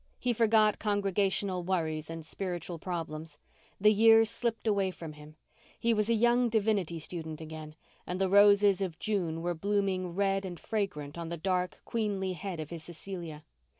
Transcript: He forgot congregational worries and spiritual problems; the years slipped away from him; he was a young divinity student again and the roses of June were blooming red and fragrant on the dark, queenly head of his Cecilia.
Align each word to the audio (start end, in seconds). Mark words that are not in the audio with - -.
He 0.17 0.33
forgot 0.33 0.79
congregational 0.79 1.61
worries 1.61 2.09
and 2.09 2.25
spiritual 2.25 2.79
problems; 2.79 3.37
the 3.79 3.91
years 3.93 4.31
slipped 4.31 4.65
away 4.67 4.89
from 4.89 5.13
him; 5.13 5.35
he 5.79 5.93
was 5.93 6.09
a 6.09 6.15
young 6.15 6.49
divinity 6.49 6.97
student 6.97 7.39
again 7.39 7.75
and 8.07 8.19
the 8.19 8.27
roses 8.27 8.81
of 8.81 8.97
June 8.97 9.43
were 9.43 9.53
blooming 9.53 10.15
red 10.15 10.43
and 10.43 10.59
fragrant 10.59 11.19
on 11.19 11.29
the 11.29 11.37
dark, 11.37 11.81
queenly 11.85 12.33
head 12.33 12.59
of 12.59 12.71
his 12.71 12.81
Cecilia. 12.83 13.43